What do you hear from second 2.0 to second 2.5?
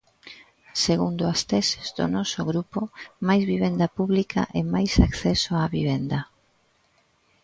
noso